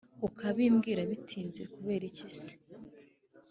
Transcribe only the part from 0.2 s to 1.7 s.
Ukabimbwira bitinze